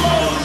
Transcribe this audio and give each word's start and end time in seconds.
Oh! 0.00 0.37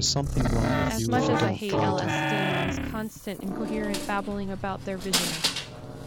Something 0.00 0.42
wrong 0.44 0.62
with 0.62 0.94
As 0.94 1.02
you 1.02 1.08
much 1.08 1.28
as 1.28 1.42
I 1.42 1.52
hate 1.52 1.72
find 1.72 2.00
LSD 2.00 2.08
and 2.08 2.70
its 2.70 2.90
constant 2.90 3.40
incoherent 3.42 4.06
babbling 4.06 4.52
about 4.52 4.84
their 4.84 4.96
vision, 4.96 5.28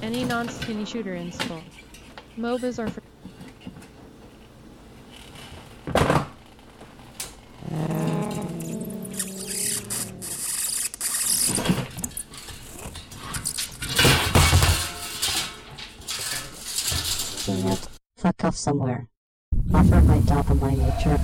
any 0.01 0.23
non-skinny 0.23 0.85
shooter 0.85 1.13
install. 1.13 1.61
MOBAs 2.37 2.79
are 2.79 2.87
for 2.87 3.01
fuck 18.17 18.43
off 18.43 18.55
somewhere. 18.55 19.07
Offer 19.73 20.01
my 20.01 20.19
dopamine 20.19 20.77
nature. 20.79 21.19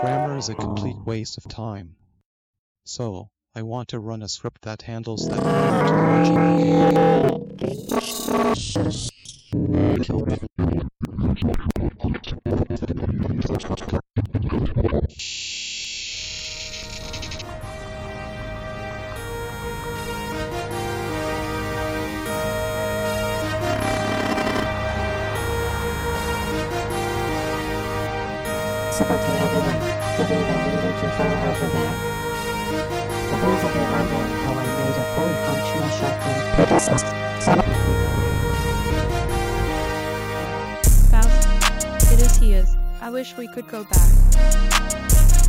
Grammar 0.00 0.38
is 0.38 0.48
a 0.48 0.54
complete 0.54 0.96
waste 1.10 1.36
of 1.36 1.48
time. 1.48 1.96
So, 2.84 3.30
I 3.52 3.62
want 3.62 3.88
to 3.88 3.98
run 3.98 4.22
a 4.22 4.28
script 4.28 4.62
that 4.62 4.82
handles 4.82 5.28
that 5.28 5.42
I 43.02 43.08
wish 43.08 43.34
we 43.36 43.48
could 43.48 43.66
go 43.66 43.84
back. 43.84 45.39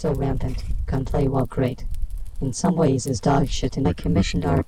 Still 0.00 0.14
rampant. 0.14 0.64
Gunplay 0.86 1.28
while 1.28 1.44
great. 1.44 1.84
In 2.40 2.54
some 2.54 2.74
ways 2.74 3.06
is 3.06 3.20
dog 3.20 3.50
shit 3.50 3.76
and 3.76 3.86
I 3.86 3.92
commissioned 3.92 4.46
our. 4.46 4.64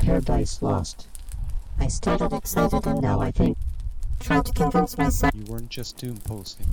Paradise 0.00 0.60
Lost. 0.60 1.06
I 1.78 1.86
started 1.86 2.32
excited 2.32 2.84
and 2.84 3.00
now 3.00 3.20
I 3.20 3.30
think. 3.30 3.56
Tried 4.18 4.46
to 4.46 4.52
convince 4.52 4.98
myself. 4.98 5.32
You 5.32 5.44
weren't 5.44 5.68
just 5.70 5.96
doom 5.96 6.16
posting. 6.24 6.66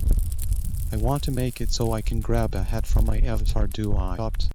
I 0.90 0.96
want 0.96 1.22
to 1.24 1.30
make 1.30 1.60
it 1.60 1.72
so 1.72 1.92
I 1.92 2.02
can 2.02 2.20
grab 2.20 2.56
a 2.56 2.64
hat 2.64 2.88
from 2.88 3.06
my 3.06 3.18
avatar 3.18 3.68
do 3.68 3.94
I 3.94 4.16
opt. 4.16 4.50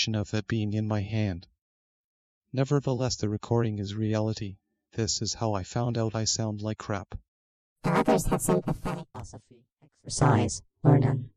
Animation 0.00 0.14
of 0.14 0.34
it 0.34 0.48
being 0.48 0.72
in 0.72 0.88
my 0.88 1.00
hand. 1.02 1.46
Nevertheless, 2.52 3.16
the 3.16 3.28
recording 3.28 3.78
is 3.78 3.94
reality. 3.94 4.56
This 4.92 5.20
is 5.22 5.34
how 5.34 5.52
I 5.52 5.62
found 5.62 5.98
out 5.98 6.14
I 6.14 6.24
sound 6.24 6.62
like 6.62 6.78
crap. 6.78 7.14
Others 7.84 8.26
have 8.26 8.40
sympathetic 8.40 9.06
philosophy. 9.12 9.62
Exercise. 10.04 10.62
Learn. 10.82 11.30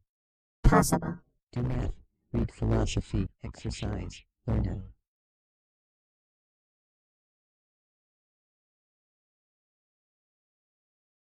Possible. 0.64 1.20
Do 1.51 1.61
math. 1.61 1.91
Read 2.32 2.51
philosophy. 2.51 3.28
Exercise. 3.43 4.24
Learn. 4.47 4.84